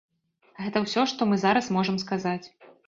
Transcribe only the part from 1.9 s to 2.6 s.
сказаць.